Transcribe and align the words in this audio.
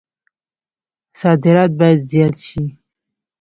صادرات 1.19 1.71
باید 1.79 1.99
زیات 2.11 2.35
شي 2.45 2.63